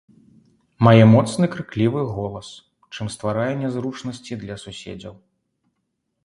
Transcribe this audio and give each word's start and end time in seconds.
Мае 0.85 1.01
моцны 1.15 1.49
крыклівым 1.55 2.07
голас, 2.15 2.47
чым 2.93 3.11
стварае 3.17 3.53
нязручнасці 3.61 4.33
для 4.47 4.55
суседзяў. 4.65 5.15